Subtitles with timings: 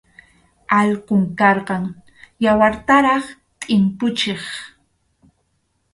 [0.79, 1.83] Alqum karqan,
[2.43, 3.25] yawartaraq
[3.59, 4.43] tʼimpuchiq.